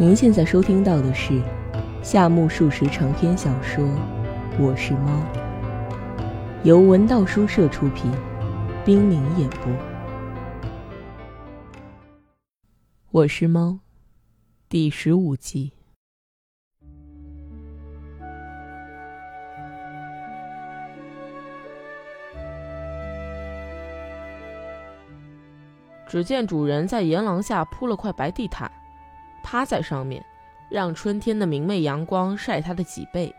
[0.00, 1.42] 您现在收听到的是
[2.04, 3.84] 夏目漱石长篇小说
[4.56, 5.10] 《我是猫》，
[6.62, 8.08] 由文道书社出品，
[8.84, 9.72] 冰凌演播。
[13.10, 13.80] 我是猫，
[14.68, 15.72] 第十五集。
[26.06, 28.70] 只见主人在檐廊下铺了块白地毯。
[29.42, 30.24] 趴在上面，
[30.70, 33.34] 让春天的明媚阳光晒他的脊背。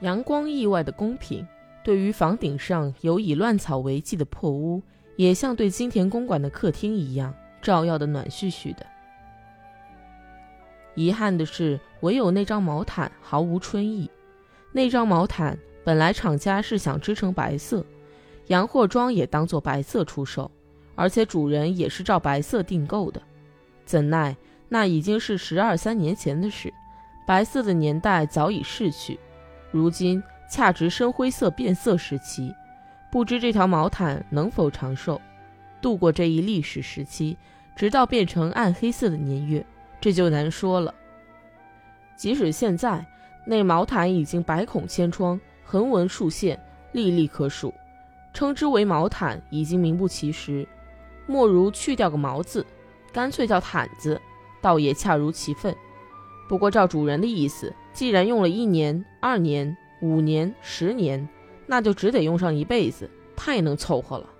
[0.00, 1.46] 阳光意外的公平，
[1.82, 4.82] 对于房顶上有以乱草为基的破屋，
[5.16, 8.86] 也像对金田公馆的客厅一样，照耀的暖絮絮的。
[10.94, 14.10] 遗憾的是，唯有那张毛毯毫无春意。
[14.72, 17.84] 那张毛毯本来厂家是想织成白色，
[18.48, 20.50] 洋货庄也当做白色出售，
[20.94, 23.20] 而且主人也是照白色订购的。
[23.88, 24.36] 怎奈
[24.68, 26.70] 那已经是十二三年前的事，
[27.26, 29.18] 白色的年代早已逝去，
[29.70, 32.54] 如今恰值深灰色变色时期，
[33.10, 35.18] 不知这条毛毯能否长寿，
[35.80, 37.34] 度过这一历史时期，
[37.74, 39.64] 直到变成暗黑色的年月，
[39.98, 40.94] 这就难说了。
[42.14, 43.02] 即使现在
[43.46, 46.60] 那毛毯已经百孔千疮，横纹竖线，
[46.92, 47.72] 历历可数，
[48.34, 50.68] 称之为毛毯已经名不其实，
[51.26, 52.66] 莫如去掉个毛字。
[53.18, 54.20] 干脆叫毯子，
[54.60, 55.74] 倒也恰如其分。
[56.48, 61.28] 不过照主人的意思，既然用了一年、二年、五年、十年，
[61.66, 64.30] 那就只得用上一辈子，太能凑合了。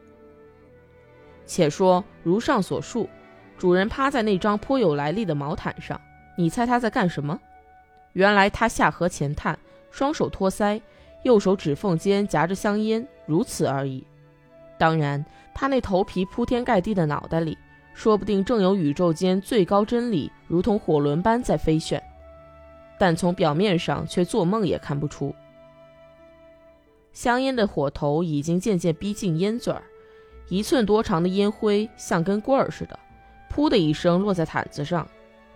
[1.44, 3.10] 且说如上所述，
[3.58, 6.00] 主人趴在那张颇有来历的毛毯上，
[6.36, 7.36] 你猜他在干什么？
[8.12, 9.58] 原来他下颌前探，
[9.90, 10.80] 双手托腮，
[11.24, 14.06] 右手指缝间夹着香烟，如此而已。
[14.78, 17.58] 当然，他那头皮铺天盖地的脑袋里。
[17.98, 22.00] 说不定正有宇宙间最高真理，如同火轮般在飞旋，
[22.96, 25.34] 但从表面上却做梦也看不出。
[27.12, 29.82] 香烟的火头已经渐渐逼近烟嘴儿，
[30.48, 32.96] 一寸多长的烟灰像根棍儿似的，
[33.52, 35.04] 噗的一声落在毯子上，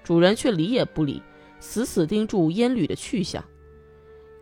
[0.02, 1.22] 主人却理也不理，
[1.60, 3.44] 死死盯住烟缕的去向。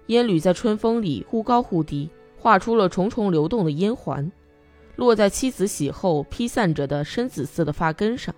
[0.06, 2.08] 烟缕在春风里忽高忽低，
[2.38, 4.32] 画出了重重流动的烟环。
[5.00, 8.34] 落在妻子洗后披散着的深紫色的发根上，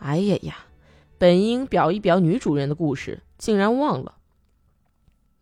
[0.00, 0.56] 哎呀呀！
[1.16, 4.16] 本应表一表女主人的故事，竟然忘了。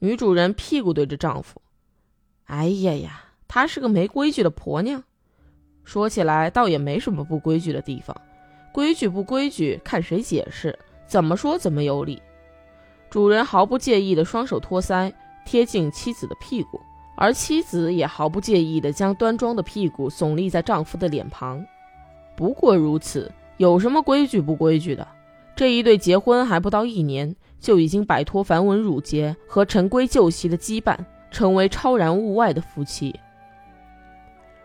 [0.00, 1.62] 女主人屁股对着丈夫，
[2.44, 3.24] 哎呀呀！
[3.48, 5.02] 她是个没规矩的婆娘。
[5.82, 8.14] 说起来倒也没什么不规矩的地方，
[8.70, 12.20] 规矩不规矩看谁解释，怎么说怎么有理。
[13.08, 15.10] 主人毫不介意的双手托腮，
[15.46, 16.78] 贴近妻子的屁股。
[17.20, 21.62] 而妻子也毫不介意地将端庄的屁股耸立在丈夫的脸庞。
[22.34, 25.06] 不过如此，有什么规矩不规矩的？
[25.54, 30.96] 这一对结婚还不到一年，就已经摆脱繁文缛节和陈规旧习的羁绊，
[31.30, 33.14] 成为超然物外的夫妻。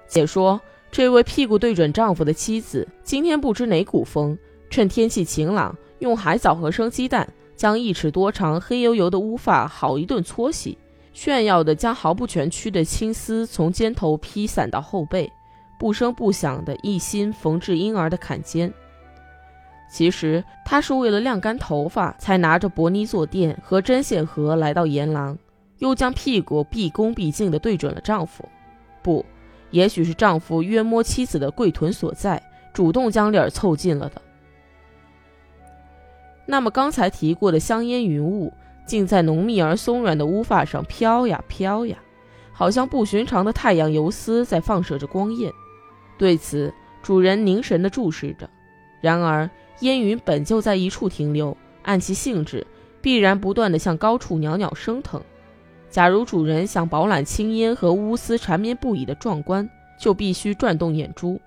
[0.07, 4.37] 且说这位屁股对准丈夫的妻子，今天不知哪股风，
[4.69, 7.27] 趁天气晴朗，用海藻和生鸡蛋
[7.57, 10.77] 将一尺多长、黑油油的乌发好一顿搓洗。
[11.15, 15.31] 炫耀的将毫不蜷曲的青丝从肩头披散到后背，
[15.79, 18.71] 不声不响的一心缝制婴儿的坎肩。
[19.89, 25.37] 其实她是为了晾干头发，才拿着薄泥坐垫和针线盒来到檐廊，
[25.77, 28.43] 又将屁股毕恭毕敬地对准了丈夫。
[29.01, 29.25] 不，
[29.71, 32.43] 也许是丈夫约摸妻子的跪臀所在，
[32.73, 34.21] 主动将脸凑近了的。
[36.45, 38.51] 那么刚才提过的香烟云雾。
[38.85, 41.97] 竟在浓密而松软的乌发上飘呀飘呀，
[42.51, 45.51] 好像不寻常的太阳游丝在放射着光焰。
[46.17, 48.49] 对此，主人凝神地注视着。
[49.01, 49.49] 然而，
[49.81, 52.65] 烟云本就在一处停留，按其性质，
[53.01, 55.21] 必然不断地向高处袅袅升腾。
[55.89, 59.69] 假如主人想饱览青烟和乌丝缠绵不已的壮观，
[59.99, 61.39] 就必须转动眼珠。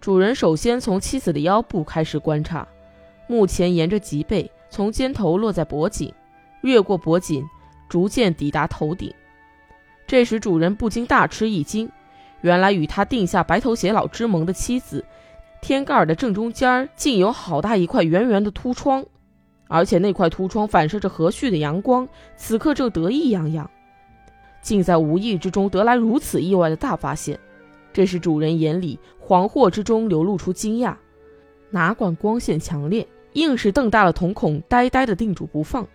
[0.00, 2.66] 主人首先从妻子的腰部开始观察，
[3.28, 6.12] 目前沿着脊背，从肩头落在脖颈。
[6.62, 7.44] 越过脖颈，
[7.88, 9.12] 逐渐抵达头顶。
[10.06, 11.90] 这时，主人不禁大吃一惊，
[12.40, 15.04] 原来与他定下白头偕老之盟的妻子，
[15.60, 19.04] 天盖的正中间竟有好大一块圆圆的凸窗，
[19.68, 23.70] 而且那块凸窗反射着和煦的阳光，此刻正得意洋洋，
[24.60, 27.38] 竟在无意之中得来如此意外的大发现。
[27.92, 30.94] 这时，主人眼里惶惑之中流露出惊讶，
[31.70, 35.86] 哪管光线强烈，硬是瞪大了瞳孔，呆呆地定住不放。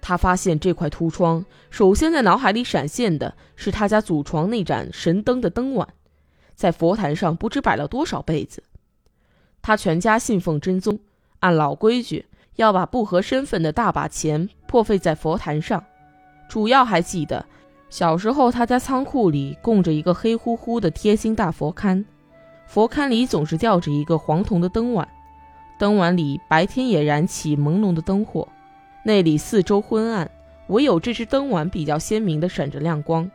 [0.00, 5.86] 他发现这块凸疮，首先在脑海里闪现的是他家祖床那盏神灯的灯碗，
[6.54, 8.62] 在佛坛上不知摆了多少辈子。
[9.62, 10.98] 他全家信奉真宗，
[11.40, 12.26] 按老规矩
[12.56, 15.84] 要把不合身份的大把钱破费在佛坛上。
[16.48, 17.44] 主要还记得，
[17.90, 22.04] 小时候他家仓库里供着一个黑乎乎的贴心大佛龛，
[22.66, 25.06] 佛龛里总是吊着一个黄铜的灯碗，
[25.78, 28.48] 灯碗里白天也燃起朦胧的灯火，
[29.02, 30.30] 那里四周昏暗，
[30.68, 33.30] 唯有这只灯碗比较鲜明的闪着亮光，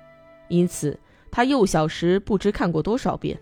[0.48, 1.00] 因此
[1.32, 3.40] 他幼小时不知看过多少遍，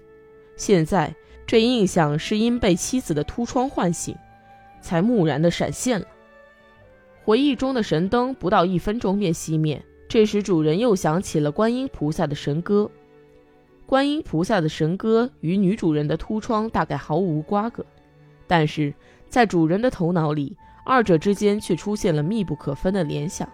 [0.55, 1.13] 现在
[1.45, 4.15] 这印象是因被妻子的突窗唤醒，
[4.81, 6.07] 才蓦然的闪现了。
[7.25, 12.89] 回忆中的神灯不到一分钟便熄灭，这时主人又想起了观音菩萨的神歌。
[13.85, 17.85] 观音菩萨的神歌与女主人的突窗大概毫无瓜葛，
[18.47, 18.93] 但是
[19.29, 23.47] 在主人的头脑里，二者之间却出现了密不可分的联想。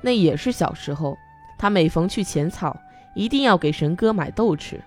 [0.00, 1.16] 那也是小时候，
[1.58, 2.76] 他每逢去浅草，
[3.14, 4.80] 一定要给神哥买豆吃。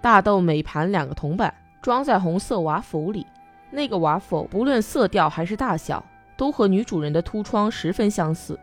[0.00, 3.26] 大豆每盘两个铜板，装在红色瓦釜里，
[3.70, 6.04] 那个瓦釜不论色调还是大小。
[6.36, 8.58] 都和女主人的突疮十分相似，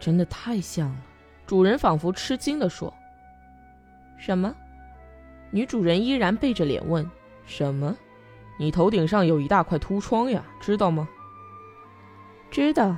[0.00, 0.96] 真的太像了。
[1.46, 2.92] 主人仿佛吃惊地说
[4.18, 4.52] ：“什么？”
[5.52, 7.08] 女主人依然背着脸问
[7.46, 7.96] ：“什么？
[8.56, 11.08] 你头顶上有一大块凸疮呀，知道吗
[12.50, 12.96] ？”“知道。”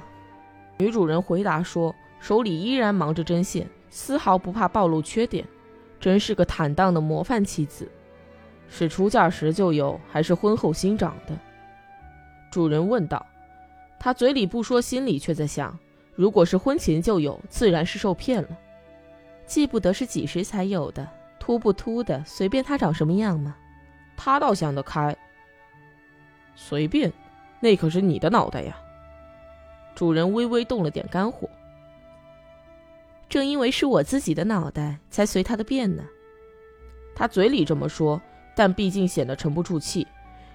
[0.79, 5.47] 女主人回答说，手里依然忙着针线，丝毫不怕暴露缺点，
[5.99, 7.91] 真是个坦荡的模范妻子。
[8.69, 11.39] 是出嫁时就有，还是婚后新长的？
[12.51, 13.25] 主人问道。
[13.99, 15.79] 他嘴里不说，心里却在想：
[16.15, 18.49] 如果是婚前就有，自然是受骗了。
[19.47, 21.09] 记不得是几时才有的，
[21.39, 23.57] 秃不秃的，随便他长什么样吗？
[24.15, 25.17] 他倒想得开。
[26.57, 27.13] 随便，
[27.61, 28.77] 那可是你的脑袋呀。
[29.95, 31.49] 主人微微动了点肝火。
[33.29, 36.03] 正因为是我自己的脑袋，才随他的便呢。
[37.15, 38.21] 他嘴里这么说，
[38.57, 40.07] 但毕竟显得沉不住气，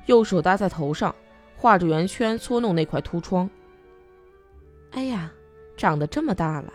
[0.08, 1.16] 右手搭在头上。
[1.56, 3.48] 画着圆圈搓弄那块凸疮。
[4.94, 5.32] 哎呀，
[5.78, 6.74] 长得这么大了，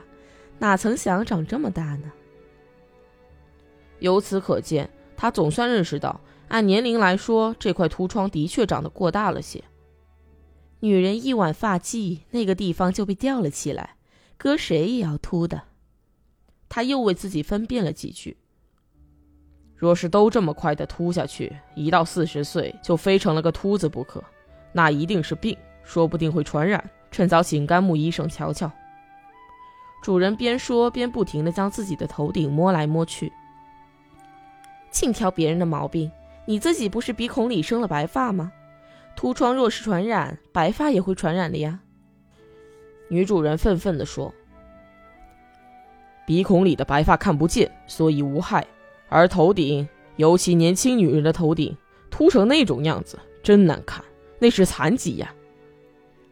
[0.60, 2.12] 哪曾想长这么大呢？
[3.98, 9.64] 由此可见，他总算认识到，按年龄来说，这块凸疮的确长得过大了些。
[10.80, 13.96] 女人一挽发髻，那个地方就被吊了起来，
[14.36, 15.62] 搁谁也要秃的。
[16.68, 18.36] 他又为自己分辨了几句：
[19.74, 24.22] 若是都这么快的秃下去，一到四十岁就非成了个秃子不可。
[24.72, 26.90] 那一定是病，说不定会传染。
[27.10, 28.70] 趁早请甘木医生瞧瞧。
[30.02, 33.32] 主人边说边不停地将自己的头顶摸来摸去。
[34.90, 36.10] 净挑别人的毛病，
[36.46, 38.52] 你自己不是鼻孔里生了白发吗？
[39.14, 41.80] 秃疮若是传染，白发也会传染的呀。
[43.08, 44.32] 女主人愤愤地说
[46.26, 48.62] ：“鼻孔里的白发看不见，所以无害；
[49.08, 51.76] 而头顶，尤其年轻女人的头顶，
[52.10, 54.04] 秃成那种样子，真难看。”
[54.38, 55.32] 那是残疾呀！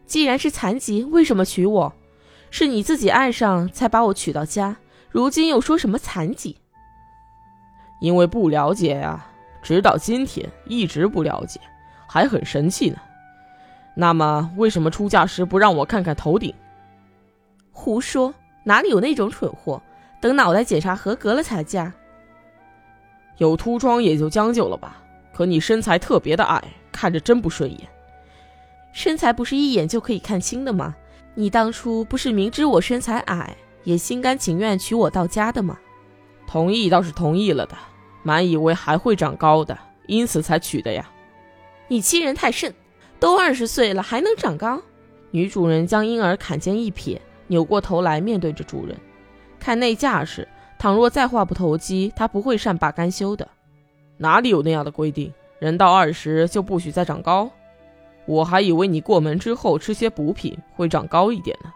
[0.04, 1.94] 既然是残疾，为什么娶我？
[2.50, 4.76] 是你自己爱上才把我娶到家，
[5.10, 6.58] 如今又说什么残疾？
[8.02, 9.26] 因为不了解呀，
[9.64, 11.58] 直到今天一直不了解，
[12.06, 12.98] 还很神气呢。
[13.96, 16.54] 那么为什么出嫁时不让我看看头顶？
[17.72, 18.32] 胡说，
[18.62, 19.82] 哪里有那种蠢货？
[20.20, 21.92] 等脑袋检查合格了才嫁。
[23.38, 25.02] 有秃疮也就将就了吧，
[25.32, 26.62] 可你身材特别的矮，
[26.92, 27.80] 看着真不顺眼。
[28.92, 30.94] 身材不是一眼就可以看清的吗？
[31.34, 35.78] 你当初不是明知我身材矮，也心甘情愿娶我到家的吗？
[36.46, 37.76] 同意倒是同意了的，
[38.24, 39.78] 满以为还会长高的，
[40.08, 41.08] 因此才娶的呀。
[41.86, 42.74] 你欺人太甚！
[43.20, 44.82] 都二十岁了还能长高？
[45.30, 48.96] 女主人将婴儿坎肩一撇，扭过头来面对着主人，
[49.60, 53.46] 看那架势，倘若再话不投机，她不会善罢甘休的。
[54.16, 55.32] 哪里有那样的规定？
[55.58, 57.50] 人到二十就不许再长高？
[58.26, 61.70] 我还以为你过门之后吃些补品会长高一点呢。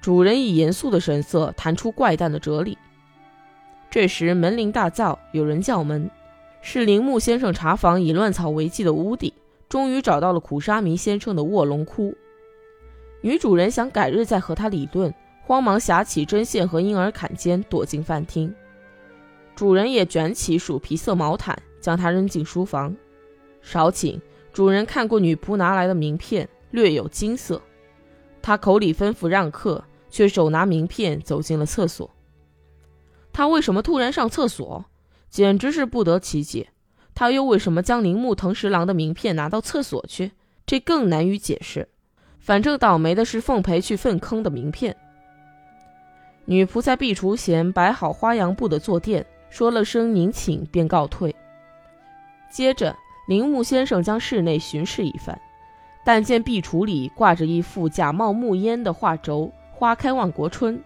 [0.00, 2.76] 主人以严肃的神色谈出怪诞的哲理。
[3.92, 6.10] 这时门铃大噪，有人叫门，
[6.62, 9.34] 是铃木先生查房以乱草为记的屋邸，
[9.68, 12.14] 终于找到了苦沙弥先生的卧龙窟。
[13.20, 18.54] 女主人想改日再和他理论，慌忙夹起针线和婴儿坎肩，躲进饭厅。
[19.54, 22.96] 主人也卷起鼠皮色毛毯，将他扔进书房。
[23.60, 24.18] 少顷。
[24.54, 27.60] 主人看过女仆拿来的名片，略有金色。
[28.40, 32.08] 他口里吩咐让客，却手拿名片走进了厕所。
[33.32, 34.84] 他为什么突然上厕所？
[35.30, 36.68] 简直是不得其解。
[37.14, 40.32] 他又为什么将铃木藤十郎的名片拿到厕所去？
[40.66, 41.88] 这更难于解释。
[42.38, 44.96] 反正倒霉的是奉陪去粪坑的名片。
[46.44, 51.34] 女仆在壁橱前摆好花洋布的坐垫，说了声“您请”，便告退。
[52.50, 52.96] 接着。
[53.28, 55.40] 铃木先生将室内巡视一番，
[56.04, 60.76] 但见壁橱里挂着一幅假冒木烟的画轴，花开万国春；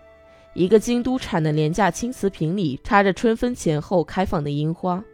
[0.57, 5.05] 一个京都产的廉价青瓷瓶里插着春分前后开放的樱花。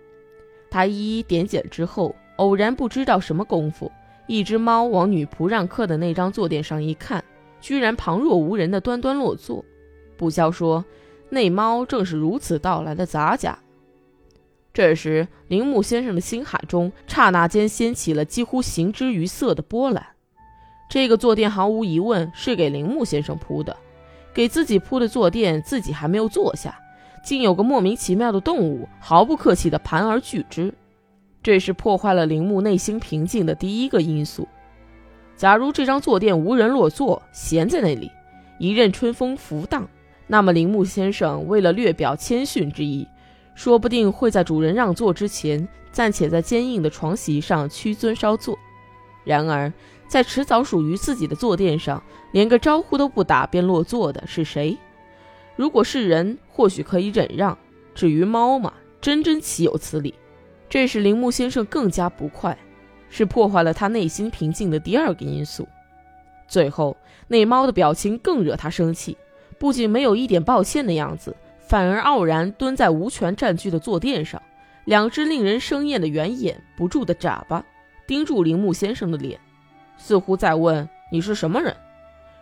[0.70, 3.90] 他一一点检之后，偶然不知道什么功夫，
[4.28, 7.24] 一只猫往女仆让客的那张坐垫上一看，
[7.60, 9.64] 居然旁若无人的端端落座。
[10.16, 10.84] 不消说，
[11.28, 13.58] 那猫正是如此到来的杂家。
[14.72, 20.06] 这时，铃木先生的心海中刹那间掀起了几乎形之于色的波澜。
[20.88, 23.76] 这个坐垫毫无疑问是给铃木先生铺的，
[24.34, 26.78] 给自己铺的坐垫，自己还没有坐下，
[27.22, 30.72] 竟有个莫名其妙的动物毫不客气地盘而拒之。
[31.42, 34.46] 这是破坏了铃木内心平静的第一个因素。
[35.36, 38.10] 假如这张坐垫无人落座，闲在那里，
[38.58, 39.88] 一任春风拂荡，
[40.28, 43.06] 那么铃木先生为了略表谦逊之意。
[43.54, 48.56] 说不定会在主人让座之前，暂且在坚硬的床席上屈尊稍坐。
[49.24, 49.70] 然而，
[50.12, 52.02] 在迟早属于自己的坐垫上，
[52.32, 54.76] 连个招呼都不打便落座的是谁？
[55.56, 57.56] 如果是人，或许可以忍让；
[57.94, 60.14] 至于猫嘛，真真岂有此理！
[60.68, 62.58] 这使铃木先生更加不快，
[63.08, 65.66] 是破坏了他内心平静的第二个因素。
[66.46, 66.94] 最后，
[67.26, 69.16] 那猫的表情更惹他生气，
[69.58, 71.34] 不仅没有一点抱歉的样子。
[71.66, 74.42] 反而傲然蹲在无权占据的坐垫上，
[74.84, 77.64] 两只令人生厌的圆眼不住的眨巴，
[78.06, 79.40] 盯住铃木先生的脸，
[80.02, 81.76] 似乎在问：“你是什么人？”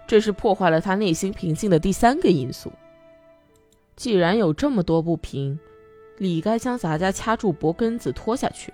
[0.09, 2.73] 这是破坏了他内心平静的第三个因素。
[3.97, 5.61] 既然有这么多不平，
[6.17, 8.73] 理该将杂家掐住脖根子拖下去。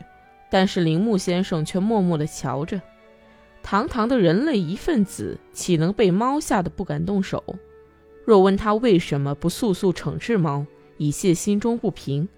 [0.48, 2.80] 但是铃木先生却默默地瞧着，
[3.60, 7.42] 堂堂的人类一份子，岂能被猫吓得不敢动手？
[8.24, 10.64] 若问他为什么不速速惩治猫，
[10.96, 12.28] 以泄心中不平，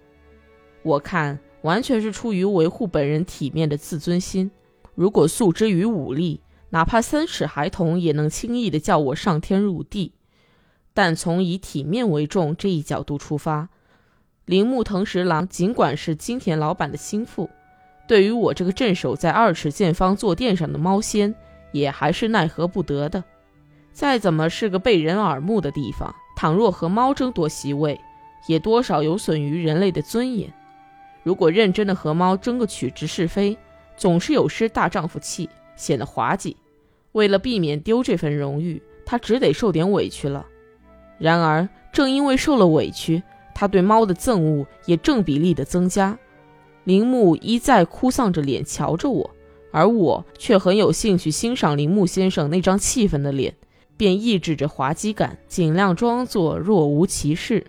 [0.81, 4.49] 我看完全是出于维护本人体面的自尊心。
[4.99, 6.41] 如果诉之于武力，
[6.71, 10.11] 哪怕三尺孩童也能轻易的叫我上天入地。
[10.93, 13.69] 但从以体面为重这一角度出发，
[14.43, 17.49] 铃木藤十郎尽管是金田老板的心腹，
[18.09, 21.33] 对于我这个镇守在二尺见方坐垫上的猫仙，
[21.71, 23.23] 也还是奈何不得的。
[23.93, 27.97] 再怎么是个被人耳目的地方，倘若和猫争夺席位，
[28.47, 30.53] 也多少有损于人类的尊严。
[31.23, 33.57] 如果认真的和猫争个曲直是非，
[33.99, 36.55] 总是有失大丈夫气，显得滑稽。
[37.11, 40.45] 为了避免丢这份荣誉，他只得受点委屈了。
[41.17, 43.21] 然而，正因为受了委屈，
[43.53, 46.17] 他对猫的憎恶也正比例的增加。
[46.85, 49.29] 铃木一再哭丧着脸瞧着我，
[49.71, 53.53] 而我却很有兴趣欣赏铃木先生那张气愤的脸。
[53.97, 57.65] 便抑制着滑稽感，尽量装作若无其事。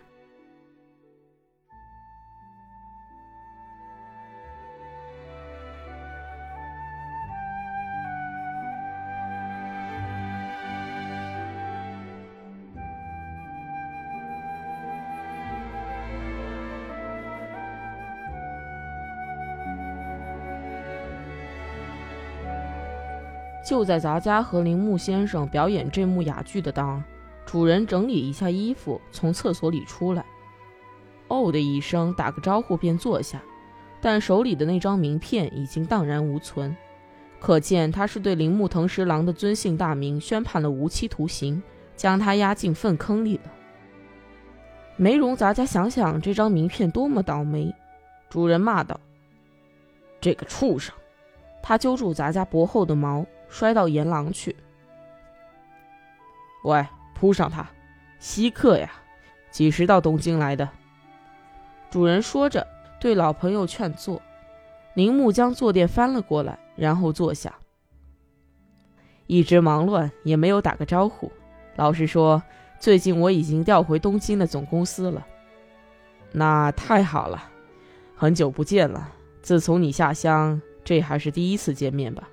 [23.70, 27.00] 就在杂家和铃木先生表演这幕哑剧的当，
[27.46, 30.26] 主人整理一下衣服，从厕所里出来，
[31.28, 33.40] 哦的一声打个招呼便坐下，
[34.00, 36.76] 但手里的那张名片已经荡然无存，
[37.38, 41.62] 可见他是对铃木藤十郎的尊姓大名宣判了无期徒刑，
[41.94, 43.52] 将他押进粪坑里了。
[44.96, 47.72] 没容杂家想想这张名片多么倒霉，
[48.28, 48.98] 主人骂道
[50.20, 50.92] ：“这个畜生！”
[51.62, 53.24] 他揪住咱家脖后的毛。
[53.50, 54.56] 摔到岩廊去。
[56.64, 57.68] 喂，扑上他！
[58.18, 58.90] 稀客呀，
[59.50, 60.68] 几时到东京来的？
[61.90, 62.66] 主人说着，
[63.00, 64.22] 对老朋友劝坐。
[64.94, 67.54] 铃木将坐垫翻了过来，然后坐下。
[69.26, 71.30] 一直忙乱，也没有打个招呼。
[71.76, 72.42] 老实说，
[72.78, 75.26] 最近我已经调回东京的总公司了。
[76.32, 77.50] 那太好了，
[78.14, 79.08] 很久不见了。
[79.40, 82.28] 自从你下乡，这还是第一次见面吧？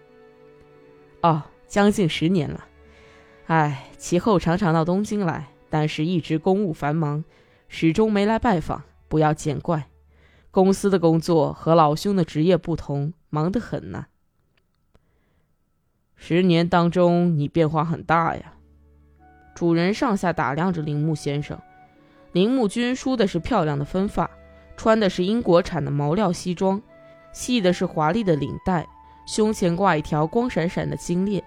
[1.28, 2.64] 哦，将近十年了。
[3.48, 7.26] 唉，其后常常到东京来，但是一直公务繁忙，
[7.68, 8.84] 始终没来拜访。
[9.10, 9.90] 不要见怪，
[10.52, 14.06] 公司的工作和老兄的职业不同，忙得很呢。
[16.16, 18.54] 十年当中，你变化很大呀。
[19.54, 21.60] 主人上下打量着铃木先生。
[22.32, 24.30] 铃木君梳的是漂亮的分发，
[24.78, 26.82] 穿的是英国产的毛料西装，
[27.34, 28.88] 系的是华丽的领带。
[29.28, 31.44] 胸前挂一条光闪闪的金链，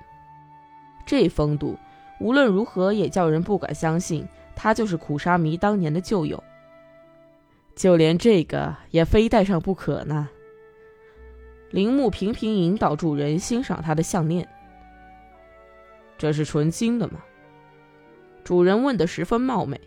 [1.07, 1.77] 这风度
[2.21, 6.41] 无论如何也叫人不敢相信他就是苦沙弥当年的旧友。
[7.75, 10.29] 就连这个也非带上不可呢。
[11.71, 14.47] 铃木频频引导主人欣赏他的项链。
[16.19, 17.23] 这是纯金的吗？
[18.45, 19.81] 主人问得十分冒昧。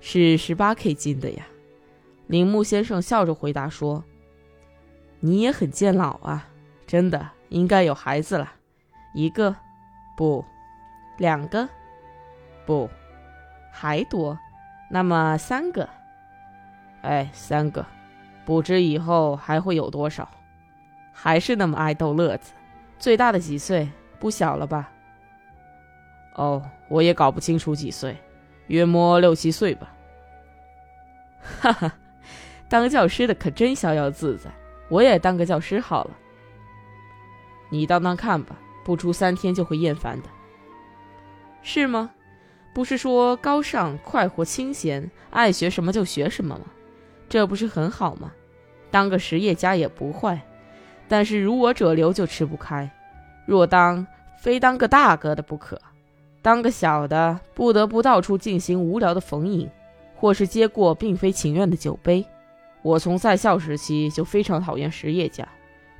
[0.00, 1.46] 是十八 K 金的呀。
[2.26, 4.04] 铃木先生笑着回答说
[5.20, 6.46] ：“你也很见老啊，
[6.86, 8.52] 真的应该有孩子了，
[9.14, 9.54] 一个，
[10.16, 10.44] 不，
[11.16, 11.68] 两个，
[12.64, 12.88] 不，
[13.72, 14.38] 还多，
[14.90, 15.88] 那么三个。
[17.02, 17.84] 哎，三个，
[18.44, 20.28] 不知以后还会有多少。
[21.12, 22.52] 还是那么爱逗乐子。
[22.98, 23.88] 最大的几岁？
[24.20, 24.90] 不小了吧？
[26.34, 28.16] 哦，我也搞不清楚几岁，
[28.68, 29.92] 约摸六七岁吧。
[31.60, 31.92] 哈哈。”
[32.68, 34.50] 当教师的可真逍遥自在，
[34.88, 36.10] 我也当个教师好了。
[37.70, 40.28] 你当当看吧，不出三天就会厌烦的。
[41.62, 42.10] 是吗？
[42.74, 46.66] 不是说高尚、快活、清闲，爱学什么就学什么吗？
[47.28, 48.32] 这不是很好吗？
[48.90, 50.40] 当个实业家也不坏，
[51.08, 52.90] 但是如我者流就吃不开。
[53.44, 54.06] 若当，
[54.38, 55.76] 非当个大哥的不可；
[56.40, 59.68] 当个小的，不得不到处进行无聊的逢迎，
[60.14, 62.24] 或是接过并非情愿的酒杯。
[62.82, 65.46] 我从在校时期就非常讨厌实业家，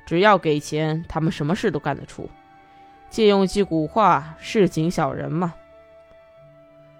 [0.05, 2.29] 只要给钱，他们什么事都干得出。
[3.09, 5.53] 借用句古话：“市井小人嘛。”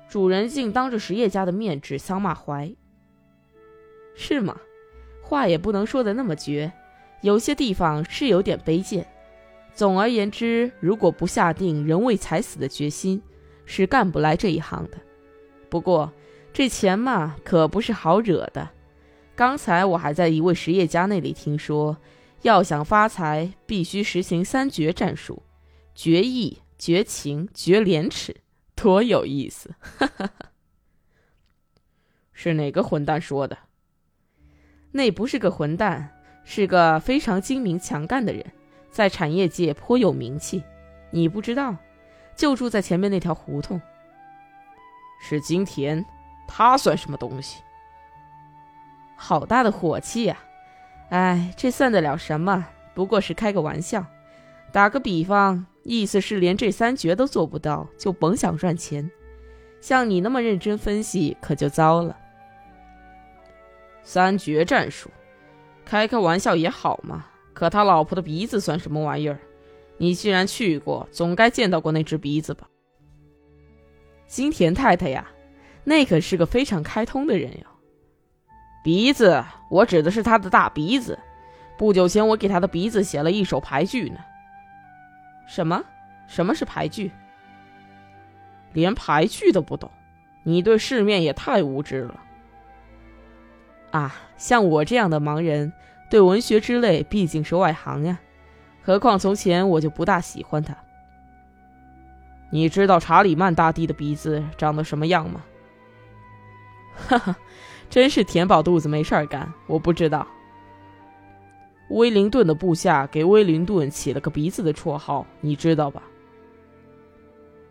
[0.10, 2.76] 主人竟当着实业家的面指桑骂槐，
[4.16, 4.58] 是吗？
[5.22, 6.72] 话也不能说的那么绝，
[7.22, 9.06] 有些地方是有点卑贱。
[9.72, 13.22] 总而言之，如果不下定人为财死的决心，
[13.66, 14.98] 是干不来这一行的。
[15.70, 16.12] 不过
[16.52, 18.68] 这钱嘛，可不是好惹的。
[19.40, 21.96] 刚才我还在一位实业家那里听说，
[22.42, 25.42] 要想发财，必须实行三绝战术：
[25.96, 28.36] 绝义、绝情、绝廉耻，
[28.76, 29.74] 多有意思！
[29.80, 30.52] 哈哈哈。
[32.34, 33.58] 是哪个混蛋说的？
[34.92, 38.46] 那不是个混蛋，是个非常精明强干的人，
[38.92, 40.62] 在产业界颇有名气。
[41.12, 41.74] 你不知道？
[42.36, 43.82] 就住在前面那条胡同。
[45.22, 46.04] 是金田，
[46.46, 47.64] 他算什么东西？
[49.22, 50.38] 好大的火气呀！
[51.10, 52.66] 哎，这算得了什么？
[52.94, 54.06] 不过是开个玩笑，
[54.72, 59.12] 打个比方，意思是连这三绝都做不到，就甭想赚钱。
[59.82, 62.16] 像你那么认真分析，可就糟了。
[64.04, 65.12] 三绝战术，
[65.84, 67.26] 开开玩笑也好嘛。
[67.54, 69.38] 可他老婆的鼻子算什么玩意儿？
[69.98, 72.70] 你既然去过，总该见到过那只鼻子吧？
[74.28, 75.30] 金田太太呀，
[75.84, 77.66] 那可是个非常开通的人哟。
[78.82, 81.20] 鼻子，我指的是他的大鼻子。
[81.78, 84.20] 不久前，我给他的鼻子写了一首牌句呢。
[85.48, 85.84] 什么？
[86.28, 87.12] 什么是牌句？
[88.74, 89.90] 连牌句都不懂，
[90.44, 92.20] 你对世面也太无知了。
[93.92, 95.74] 啊，像我这样的盲人，
[96.10, 98.20] 对文学之类毕竟是外行呀。
[98.84, 100.76] 何况从前我就不大喜欢他。
[102.52, 105.44] 你知道查理曼大帝的鼻子长得什么样吗？
[107.08, 107.36] 哈哈。
[107.90, 110.28] 真是填饱肚子没事儿干，我不知道。
[111.90, 116.04] 威灵顿的部下给威灵顿起了个鼻子的绰号，你知道吧？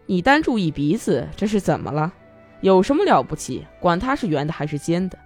[0.07, 2.13] 你单注意鼻子，这是怎么了？
[2.63, 3.65] 有什么了不起？
[3.79, 5.17] 管它是圆的还是尖的？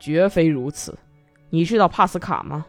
[0.00, 0.98] 绝非如此。
[1.50, 2.66] 你知道帕斯卡吗？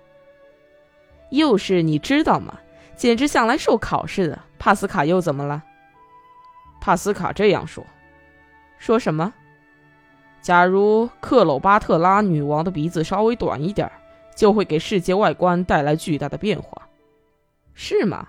[1.32, 2.60] 又是你知道吗？
[2.96, 4.40] 简直像来受考似的。
[4.60, 5.64] 帕斯卡又怎么了？
[6.80, 7.84] 帕斯卡这样说。
[8.78, 9.34] 说什么？
[10.46, 13.92] 假如克鲁巴特拉女王的鼻子稍微短一点，
[14.36, 16.88] 就会给世界外观带来巨大的变化，
[17.74, 18.28] 是吗？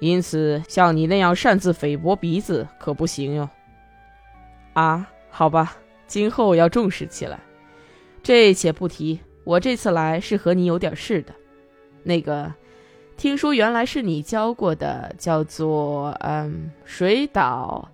[0.00, 3.48] 因此，像你那样擅自菲薄鼻子可不行哟。
[4.72, 5.76] 啊，好吧，
[6.08, 7.38] 今后要重视起来。
[8.20, 11.32] 这且不提，我这次来是和你有点事的。
[12.02, 12.52] 那个，
[13.16, 17.88] 听说原来是你教过的，叫做嗯，水岛，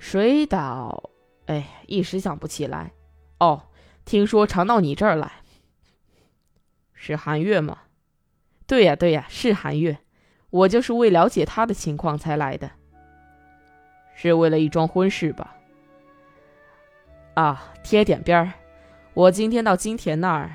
[0.00, 1.09] 水岛。
[1.50, 2.92] 哎，一时想不起来。
[3.40, 3.62] 哦，
[4.04, 5.32] 听说常到你这儿来，
[6.94, 7.78] 是韩月吗？
[8.68, 9.98] 对呀，对呀，是韩月。
[10.50, 12.70] 我就是为了解他的情况才来的。
[14.14, 15.56] 是为了一桩婚事吧？
[17.34, 18.52] 啊，贴点边儿。
[19.14, 20.52] 我今天到金田那儿，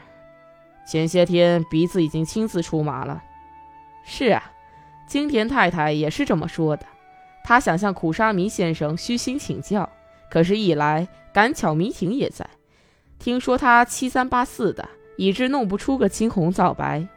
[0.87, 3.21] 前些天鼻子已经亲自出马了。
[4.05, 4.53] 是啊，
[5.05, 6.85] 金田太太也是这么说的。
[7.43, 9.89] 她想向苦沙弥先生虚心请教。
[10.29, 12.49] 可是，一来赶巧迷婷也在，
[13.19, 17.07] 听说他七三八四的，以致弄不出个青红皂白。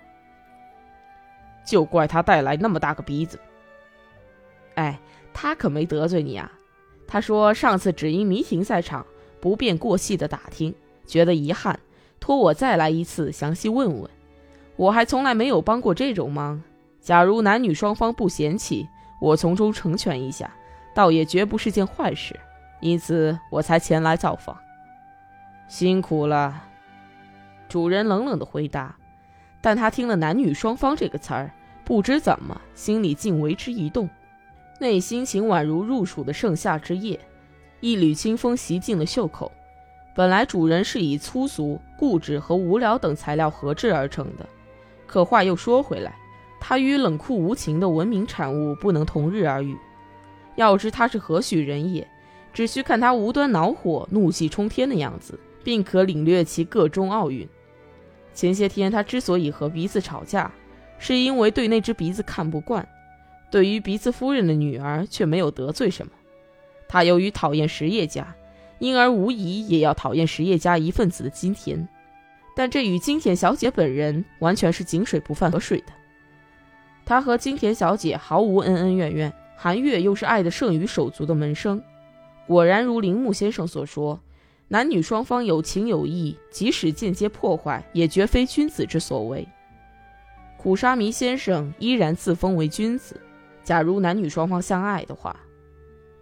[1.67, 3.39] 就怪他带来那么大个鼻子。
[4.75, 4.99] 哎，
[5.35, 6.51] 他可没得罪你啊。
[7.07, 9.05] 他说上次只因迷婷在场，
[9.41, 10.75] 不便过细的打听，
[11.07, 11.79] 觉得遗憾，
[12.21, 14.11] 托我再来一次，详细问问。
[14.77, 16.63] 我还从来没有帮过这种忙。
[17.01, 18.87] 假如男女双方不嫌弃，
[19.21, 20.51] 我从中成全一下，
[20.95, 22.39] 倒也绝不是件坏事。
[22.81, 24.57] 因此，我才前来造访。
[25.67, 26.63] 辛苦了，
[27.69, 28.95] 主人冷冷的回答。
[29.61, 31.51] 但他听了“男女双方”这个词儿，
[31.85, 34.09] 不知怎么，心里竟为之一动，
[34.79, 37.19] 内心情宛如入暑的盛夏之夜，
[37.81, 39.51] 一缕清风袭进了袖口。
[40.15, 44.49] 本来主人是以粗俗、固执和无聊等材料合制而成的，
[45.07, 46.15] 可话又说回来，
[46.61, 49.77] 他与冷酷无情的文明产物不能同日而语。
[50.55, 52.07] 要知他是何许人也，
[52.53, 57.49] 只需看他无端恼火、怒气冲天的样子，并可领略其个中奥韵。
[58.35, 60.51] 前些天他之所以和鼻子吵架，
[60.99, 62.87] 是因为对那只鼻子看不惯，
[63.51, 66.13] 对于鼻子夫人的女儿却没有得罪什么。
[66.89, 68.35] 他由于讨厌实业家。
[68.81, 71.89] 因而无疑也要讨厌实业家一份子的金田，
[72.55, 75.87] 但这与金田小姐本人完全是井水不犯河水的。
[77.05, 81.83] 他和金田小姐毫无恩恩怨怨，韩月又是爱的胜于手足的门生，
[82.49, 84.19] 果然如铃木先生所说，
[84.69, 89.47] 男女双方有情有义，即使间接破坏，也绝非君子之所为。
[90.57, 93.21] 苦沙弥先生依然自封为君子。
[93.63, 95.39] 假如男女双方相爱的话，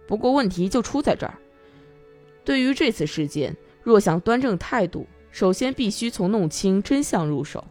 [0.05, 1.33] 不过问题就出在这儿。
[2.43, 7.63] 对于这次事件，若想端正态度，首先必须从弄清真相入手。